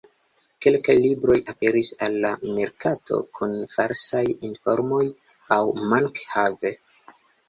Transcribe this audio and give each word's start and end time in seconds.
Kelkaj 0.65 0.93
libroj 1.01 1.35
aperis 1.51 1.89
al 2.07 2.15
la 2.23 2.31
merkato 2.55 3.19
kun 3.39 3.53
falsaj 3.73 4.23
informoj 4.49 5.03
aŭ 5.57 5.61
mank-have. 5.93 6.73